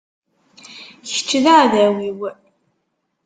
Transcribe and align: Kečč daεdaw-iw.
Kečč 1.07 1.29
daεdaw-iw. 1.43 2.19